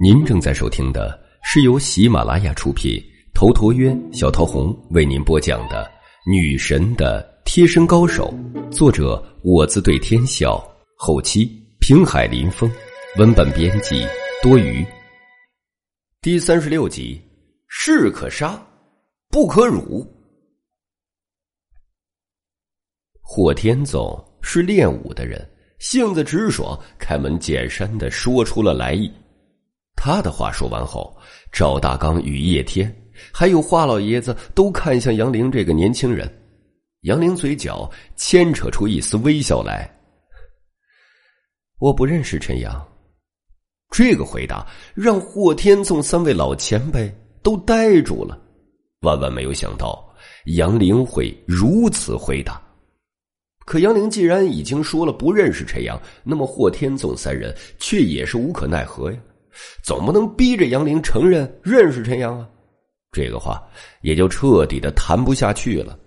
[0.00, 3.02] 您正在收听的是由喜马拉雅出品、
[3.34, 5.84] 头陀渊、小桃红为您播讲的
[6.30, 8.32] 《女神的贴身高手》，
[8.70, 10.62] 作者我自对天笑，
[10.96, 11.50] 后期
[11.80, 12.70] 平海林风，
[13.18, 14.06] 文本编辑
[14.42, 14.84] 多余。
[16.20, 17.20] 第三十六集，
[17.68, 18.60] 士可杀，
[19.30, 20.06] 不可辱。
[23.20, 25.48] 霍天总是练武的人，
[25.80, 29.10] 性子直爽，开门见山的说出了来意。
[30.00, 31.12] 他的话说完后，
[31.50, 32.94] 赵大刚与叶天
[33.32, 36.32] 还有华老爷子都看向杨凌这个年轻人。
[37.00, 39.92] 杨凌嘴角牵扯出一丝微笑来。
[41.80, 42.80] 我不认识陈阳。
[43.90, 48.40] 这个回答让霍天纵三位老前辈都呆住了，
[49.00, 50.14] 万万没有想到
[50.56, 52.62] 杨凌会如此回答。
[53.66, 59.18] 可杨凌既然已经说了不认识陈阳，那么霍天纵三人却也是无可奈何呀。
[59.82, 62.48] 总不能逼着杨凌承认认识陈阳啊！
[63.10, 63.62] 这个话
[64.02, 65.98] 也就彻底的谈不下去了。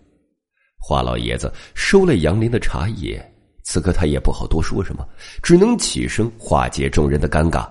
[0.77, 3.19] 华老爷子收了杨林的茶叶，
[3.63, 5.07] 此刻他也不好多说什么，
[5.41, 7.67] 只能起身化解众人的尴尬。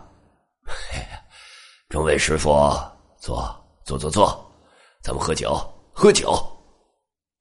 [1.88, 2.50] 众位师傅，
[3.18, 3.52] 坐
[3.84, 4.52] 坐坐坐，
[5.02, 5.58] 咱们喝酒
[5.92, 6.32] 喝酒。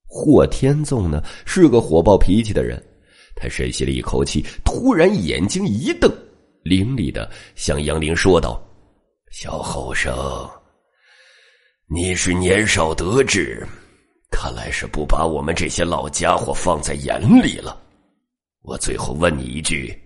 [0.06, 2.82] 霍天纵呢是个火爆脾气的人，
[3.36, 6.12] 他深吸了一口气，突然眼睛一瞪。
[6.62, 8.62] 凌厉的向杨林说道
[9.32, 10.12] ：“小后生，
[11.86, 13.66] 你是年少得志，
[14.30, 17.80] 看来是不把我们这些老家伙放在眼里了。
[18.60, 19.98] 我最后问你一句，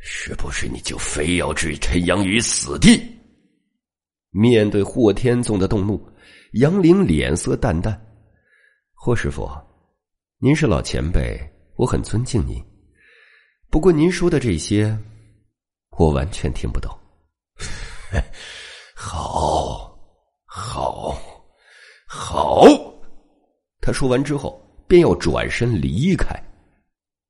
[0.00, 3.00] 是不是你就非要置陈阳于死地？”
[4.32, 6.00] 面对霍天纵的动怒，
[6.54, 8.00] 杨林脸色淡淡
[8.92, 9.48] ：“霍师傅，
[10.38, 11.40] 您是老前辈，
[11.76, 12.60] 我很尊敬您。
[13.70, 14.98] 不过您说的这些……”
[15.96, 16.90] 我完全听不懂。
[18.94, 19.98] 好，
[20.44, 21.16] 好，
[22.06, 22.64] 好！
[23.80, 26.34] 他说完之后，便要转身离开。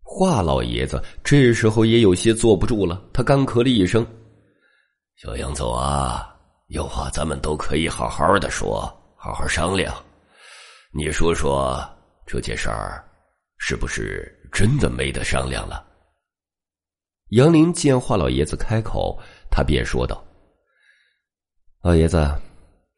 [0.03, 4.05] 华老爷子这时候也有些坐不住了，他干咳了一声
[5.17, 6.35] ：“小杨总啊，
[6.69, 8.81] 有话咱们都可以好好的说，
[9.17, 9.95] 好好商量。
[10.93, 11.81] 你说说
[12.27, 13.05] 这件事儿，
[13.59, 15.87] 是不是真的没得商量了？”
[17.31, 19.17] 杨林见华老爷子开口，
[19.53, 20.21] 他便说道
[21.81, 22.29] ：“老爷子，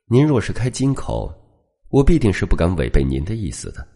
[0.06, 1.31] 您若是开金口，
[1.91, 3.87] 我必定是不敢违背您的意思的。”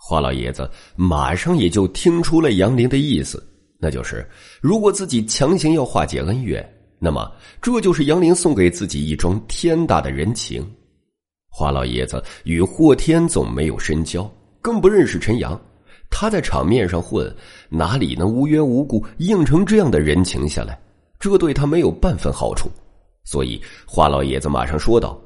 [0.00, 3.44] 华老爷子马上也就听出了杨林的意思，
[3.80, 4.24] 那就是
[4.60, 6.64] 如果自己强行要化解恩怨，
[7.00, 7.28] 那么
[7.60, 10.64] 这就是杨林送给自己一桩天大的人情。
[11.50, 14.22] 华老爷子与霍天总没有深交，
[14.62, 15.60] 更不认识陈阳。
[16.10, 17.32] 他在场面上混，
[17.68, 20.78] 哪里能无缘无故应承这样的人情下来？
[21.20, 22.70] 这对他没有半分好处。
[23.24, 25.20] 所以华老爷子马上说道：“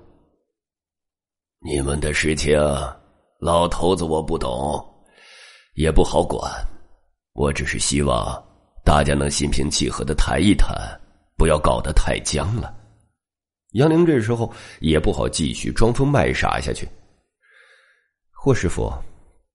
[1.60, 2.58] 你们的事情，
[3.38, 4.82] 老头子我不懂，
[5.74, 6.50] 也不好管。
[7.34, 8.42] 我只是希望
[8.84, 10.74] 大家能心平气和的谈一谈，
[11.36, 12.74] 不要搞得太僵了。”
[13.72, 16.88] 杨凌这时候也不好继续装疯卖傻下去。
[18.32, 18.92] 霍师傅。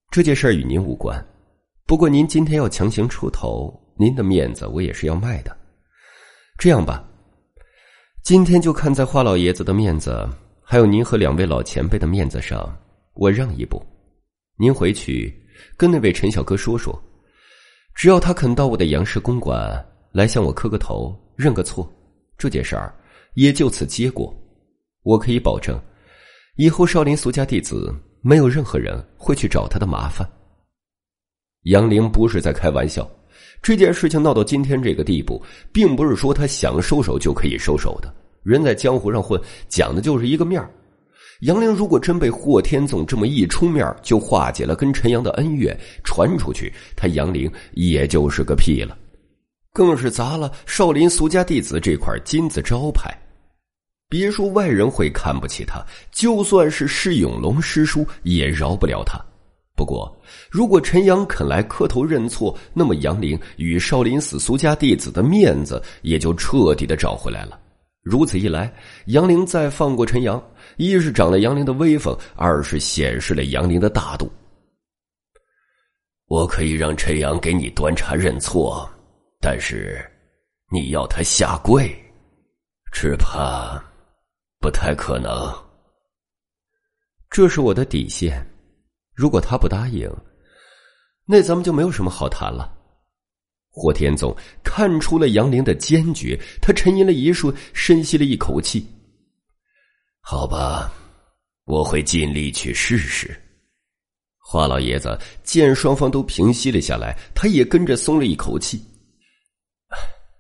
[0.09, 1.23] 这件事与您无关，
[1.85, 5.56] 不过您今天要强行出头，您的面子我也是要卖的。
[6.57, 7.06] 这样吧，
[8.23, 10.28] 今天就看在华老爷子的面子，
[10.63, 12.73] 还有您和两位老前辈的面子上，
[13.13, 13.85] 我让一步。
[14.57, 15.31] 您回去
[15.75, 17.00] 跟那位陈小哥说说，
[17.94, 21.88] 只要他肯到我的杨氏公馆来向我磕个头、认个错，
[22.38, 22.96] 这件事儿
[23.35, 24.34] 也就此结果。
[25.03, 25.79] 我可以保证，
[26.56, 27.94] 以后少林俗家弟子。
[28.22, 30.28] 没有任何人会去找他的麻烦。
[31.63, 33.09] 杨凌不是在开玩笑，
[33.61, 35.41] 这件事情闹到今天这个地步，
[35.72, 38.13] 并不是说他想收手就可以收手的。
[38.44, 40.72] 人在江湖上混，讲的就是一个面儿
[41.41, 48.97] 杨凌如果真被霍天纵这么一出面就化解了跟陈阳的恩怨，传出去，他杨凌也就是个屁了，
[49.73, 53.13] 更是砸了少林俗家弟子这块金字招牌。
[54.09, 59.19] 别说外人会看不起他，就算是释永龙师叔也饶不了他。
[59.75, 60.11] 不过，
[60.49, 67.59] 如果陈阳肯来磕头认错，那么杨凌与少林寺俗家弟子的面子也就彻底的找回来了。
[68.01, 68.73] 如此一来，
[69.07, 70.41] 杨凌再放过陈阳，
[70.77, 74.31] 一是长了杨凌的威风，二是显示了杨凌的大度。
[76.27, 78.89] 我可以让陈阳给你端茶认错，
[79.41, 80.03] 但是
[80.71, 81.93] 你要他下跪，
[82.91, 83.83] 只怕。
[84.67, 85.31] 不太可能，
[87.29, 88.46] 这是我的底线。
[89.16, 90.14] 如果他不答应，
[91.25, 92.69] 那咱们就没有什么好谈了。
[93.69, 94.35] 霍天纵
[94.66, 98.85] 看出了杨凌的坚决，他沉吟了一瞬，深吸了一口气。
[100.19, 100.91] 好吧，
[101.64, 103.41] 我会尽力去试试。
[104.37, 108.84] 华老爷子见双方都平息了下来，他也跟着松了一口气。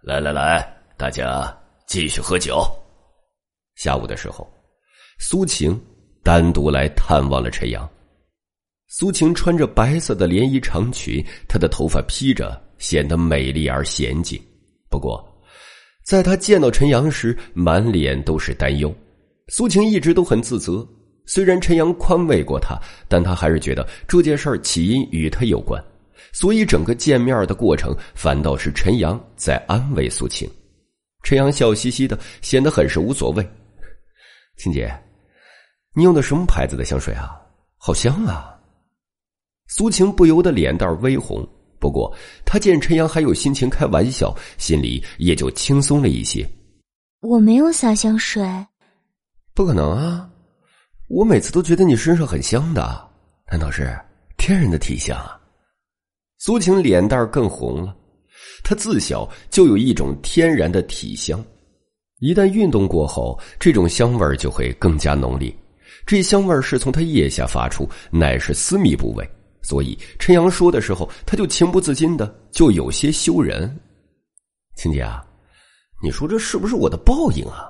[0.01, 1.57] 来来来，大家
[1.87, 2.61] 继续喝酒。
[3.77, 4.45] 下午的时候，
[5.19, 5.79] 苏晴
[6.21, 7.89] 单独来探望了陈阳。
[8.87, 12.61] 苏晴穿着白色的连衣长裙，她的头发披着。
[12.79, 14.39] 显得美丽而娴静，
[14.87, 15.27] 不过，
[16.03, 18.95] 在她见到陈阳时，满脸都是担忧。
[19.47, 20.87] 苏晴一直都很自责，
[21.25, 25.83] 虽然陈阳宽慰过她，但她还是觉得这件事起因与她有关，
[26.31, 30.47] 所以整个见面的过程反倒是陈阳在安慰苏晴。
[31.23, 33.43] 陈阳笑嘻嘻的，显得很是无所谓。
[34.57, 34.91] 青姐，
[35.93, 37.39] 你用的什么牌子的香水啊？
[37.77, 38.59] 好香啊！
[39.67, 41.47] 苏晴不由得脸蛋微红。
[41.79, 42.11] 不过，
[42.43, 46.47] 她见陈阳还有心情开玩笑，心里也就轻松了一些。
[47.19, 48.43] 我没有撒香水，
[49.53, 50.27] 不可能啊！
[51.07, 53.09] 我每次都觉得你身上很香的，
[53.51, 53.95] 难道是
[54.37, 55.39] 天然的体香啊？
[56.39, 57.95] 苏晴脸蛋更红了，
[58.63, 61.43] 她自小就有一种天然的体香，
[62.19, 65.55] 一旦运动过后，这种香味就会更加浓烈。
[66.05, 69.29] 这香味是从他腋下发出，乃是私密部位。
[69.61, 73.77] 所以，陈阳说的时候，他就情不自禁的就有些羞人。
[74.75, 75.25] 青姐啊，
[76.01, 77.69] 你说这是不是我的报应啊？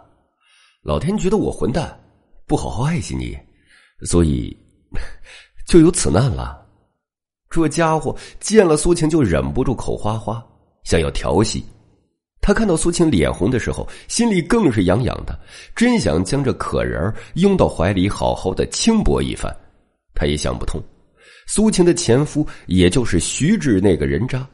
[0.83, 1.99] 老天觉得我混蛋，
[2.45, 3.37] 不好好爱惜你，
[4.05, 4.55] 所以
[5.65, 6.65] 就有此难了。
[7.49, 10.45] 这家伙见了苏晴就忍不住口花花，
[10.83, 11.65] 想要调戏。
[12.47, 15.37] 他看到苏晴脸红的时候，心里更是痒痒的，
[15.75, 19.53] 真想将这可人拥到怀里，好好的轻薄一番。
[20.15, 20.81] 他也想不通。
[21.45, 24.47] 苏晴的前夫，也就是徐志那个人渣，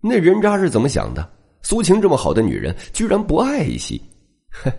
[0.00, 1.28] 那人渣是怎么想的？
[1.62, 4.00] 苏晴这么好的女人，居然不爱惜。
[4.62, 4.72] 哼！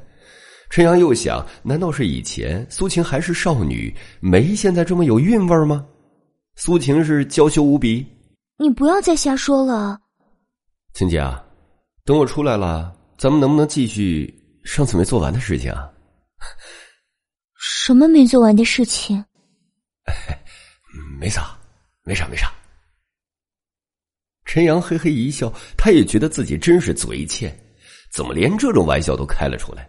[0.69, 5.85] 陈阳又想，难道是以前苏晴还是少女，没现在这么有韵味吗？
[6.55, 8.07] 苏晴是娇羞无比。
[8.57, 9.99] 你不要再瞎说了，
[10.93, 11.43] 青姐啊，
[12.03, 14.33] 等我出来了，咱们能不能继续
[14.63, 15.89] 上次没做完的事情啊？
[17.57, 19.23] 什么没做完的事情？
[21.19, 21.57] 没啥。
[22.03, 22.51] 没啥没啥。
[24.43, 27.55] 陈阳嘿嘿一笑，他也觉得自己真是嘴欠，
[28.11, 29.87] 怎么连这种玩笑都开了出来？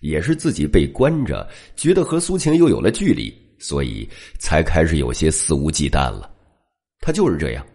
[0.00, 4.08] 也是自己被关着，觉得和苏晴又有了距离，所以
[4.38, 6.30] 才开始有些肆无忌惮了。
[7.00, 7.66] 他就是这样，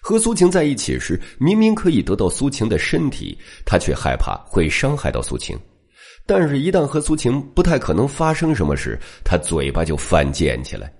[0.00, 5.56] 和苏晴在一起时，明明可以得到苏晴的身体，他却害怕会伤害到苏晴；
[6.26, 10.92] 但是，一旦和苏晴不太可能发生什么事，他嘴巴就犯贱起来。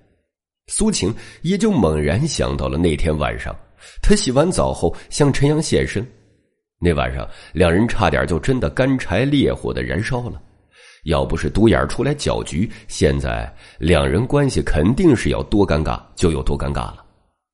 [0.67, 3.55] 苏晴也就猛然想到了那天晚上，
[4.01, 6.05] 他洗完澡后向陈阳现身。
[6.79, 10.41] 那晚上，两人差点就真的干柴烈火的燃烧了。
[11.05, 17.04] 要不是独眼出来搅局，现在两人关系肯定是要多尴尬就有多尴尬了。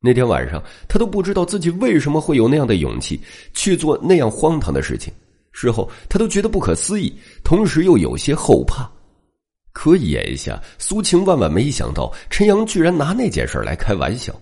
[0.04, 3.22] 那天晚上，他都不知道自己为什么会有那样的勇气
[3.54, 5.14] 去做那样荒唐的事情。
[5.52, 7.14] 事后，他都觉得不可思议，
[7.44, 8.90] 同时又有些后怕。
[9.74, 14.34] 可眼下，苏晴万万没想到陈阳居然拿那件事来开玩笑。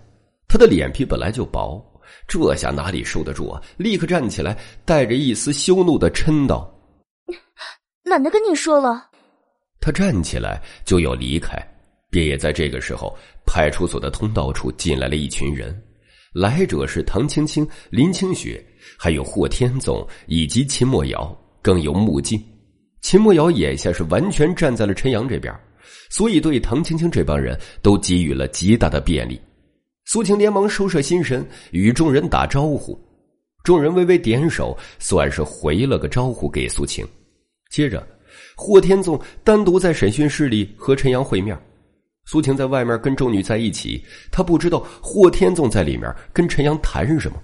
[0.48, 1.84] 他的脸皮本来就薄，
[2.28, 3.62] 这下哪里受得住啊？
[3.76, 6.74] 立刻站起来，带着一丝羞怒的嗔道
[8.06, 9.08] ：“懒得跟你说了。”
[9.82, 11.56] 他站起来就要离开，
[12.10, 15.78] 便也在这个时候，派出所的通道处进来了一群人。
[16.34, 18.64] 来者是唐青青、林清雪，
[18.98, 22.40] 还有霍天纵以及秦墨瑶，更有穆静。
[23.02, 25.54] 秦墨瑶眼下是完全站在了陈阳这边，
[26.10, 29.40] 所以对唐青青这帮人都给予了极大的便利。
[30.06, 33.00] 苏晴连忙收摄心神，与众人打招呼。
[33.64, 37.06] 众人微微点手，算是回了个招呼给苏晴。
[37.72, 38.06] 接着，
[38.56, 41.58] 霍天纵单独在审讯室里和陈阳会面。
[42.30, 47.42] 苏晴在外面跟众女在一起，她不知道霍天纵在里面跟陈阳谈什么。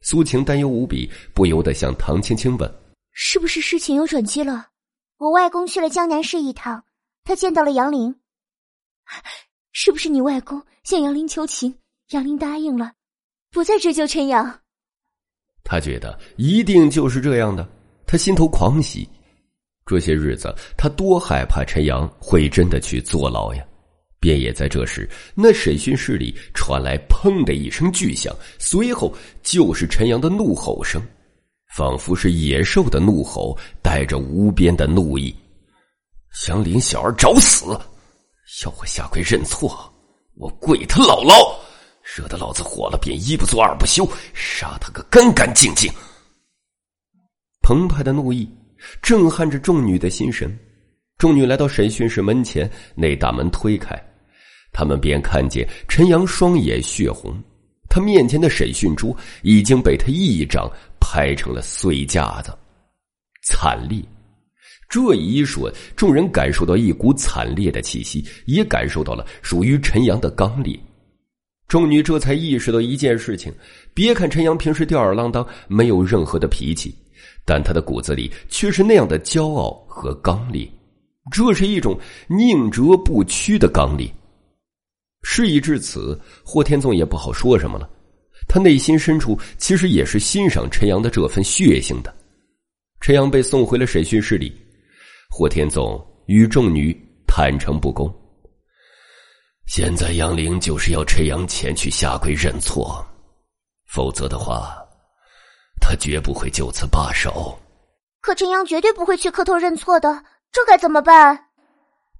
[0.00, 2.68] 苏晴担忧无比，不由得向唐青青问
[3.14, 4.66] ：“是不是事情有转机了？”
[5.18, 6.82] 我外公去了江南市一趟，
[7.22, 8.12] 他见到了杨林。
[9.70, 11.72] 是不是你外公向杨林求情，
[12.10, 12.90] 杨林答应了，
[13.52, 14.62] 不再追究陈阳？
[15.62, 17.64] 他觉得一定就是这样的，
[18.04, 19.08] 他心头狂喜。
[19.86, 23.64] 这些日子，他多害怕陈阳会真的去坐牢呀！
[24.20, 31.00] 便也在这时，那审讯室里传来“砰”的一声巨响，随后就是陈阳的怒吼声。
[31.76, 35.34] 仿佛是野兽的怒吼，带着无边的怒意。
[36.32, 37.66] 祥林小儿找死！
[38.64, 39.92] 要我下跪认错，
[40.34, 41.54] 我跪他姥姥！
[42.02, 45.92] 惹得老子火了，便一不做二不休，杀他个干干净净！
[47.60, 48.50] 澎湃的怒意
[49.02, 50.58] 震撼着众女的心神。
[51.18, 53.94] 众女来到审讯室门前，那大门推开，
[54.78, 57.34] 他们便看见陈阳双眼血红，
[57.90, 60.70] 他面前的审讯桌已经被他一掌
[61.00, 62.56] 拍成了碎架子，
[63.42, 64.00] 惨烈。
[64.88, 70.78] 这一瞬，众人感受到一股惨烈的气息，也感受到了属于陈阳的刚烈。
[71.66, 73.52] 众女这才意识到一件事情：
[73.92, 76.94] 别看陈阳平时吊儿郎当，没有任何的脾气，
[77.44, 80.70] 但他的骨子里却是那样的骄傲和刚烈。
[81.32, 84.08] 这是一种宁折不屈的刚烈。
[85.22, 87.88] 事已至此，霍天纵也不好说什么了。
[88.46, 92.14] 他内心深处其实也是欣赏陈阳的这份血性的。
[93.00, 94.52] 陈阳被送回了审讯室里，
[95.28, 96.96] 霍天纵与众女
[97.26, 98.12] 坦诚不公。
[99.66, 103.04] 现在杨玲就是要陈阳前去下跪认错，
[103.86, 104.78] 否则的话，
[105.80, 107.58] 他绝不会就此罢手。
[108.20, 111.38] 可陈阳绝对不会去磕头认错的，这该怎么办？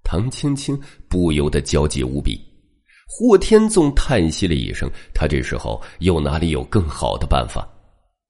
[0.05, 0.79] 唐青青
[1.09, 2.48] 不由得焦急无比。
[3.11, 7.67] 霍天纵叹息了一声，他这时候又哪里有更好的办法？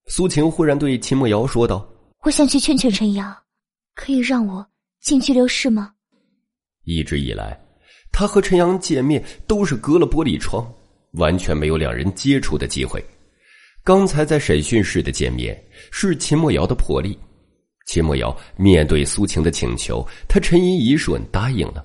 [0.06, 1.86] 苏晴忽然对秦墨瑶说道
[2.24, 3.36] ：“我想去劝劝陈阳，
[3.96, 4.64] 可以让我
[5.02, 5.92] 进拘留室吗？”
[6.86, 7.58] 一直以来。
[8.10, 10.66] 他和陈阳见面都是隔了玻璃窗，
[11.14, 13.04] 完全没有两人接触的机会。
[13.84, 17.18] 刚才在审讯室的见面是秦墨瑶的破例。
[17.86, 21.84] 秦墨瑶面对苏晴的请求，他沉吟一瞬答应了。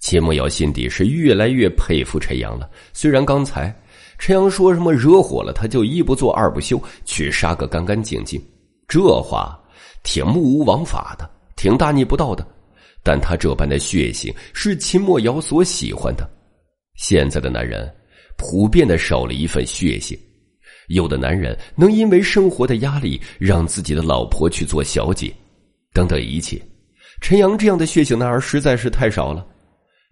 [0.00, 2.68] 秦墨瑶心底是越来越佩服陈阳了。
[2.92, 3.74] 虽然刚才
[4.18, 8.40] 陈阳说什么惹火了他就一不做二不休去杀个干干净净，
[8.86, 9.58] 这话
[10.02, 12.46] 挺目无王法的，挺大逆不道的。
[13.02, 16.28] 但他这般的血性是秦墨瑶所喜欢的。
[16.96, 17.88] 现在的男人
[18.36, 20.18] 普遍的少了一份血性，
[20.88, 25.32] 有的男人能因为生活的压力让自己的老婆去做小姐，
[25.92, 26.60] 等等一切。
[27.20, 29.46] 陈阳这样的血性男儿实在是太少了。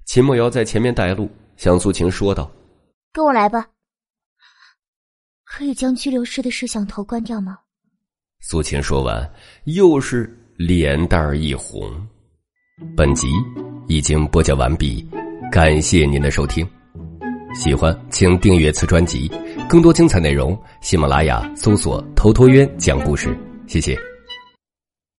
[0.06, 2.50] 秦梦瑶在前面带路，向苏晴说道
[3.12, 3.66] ：“跟我来吧。
[5.44, 7.58] 可以将拘留室的摄像头关掉吗？”
[8.40, 9.28] 苏晴说完，
[9.64, 11.90] 又是脸蛋儿一红。
[12.96, 13.26] 本集
[13.88, 15.04] 已经播讲完毕，
[15.50, 16.66] 感谢您的收听。
[17.54, 19.28] 喜欢请订阅此专辑，
[19.68, 23.36] 更多精彩内容，喜马拉雅搜索“头陀渊讲故事”。
[23.66, 23.98] 谢谢。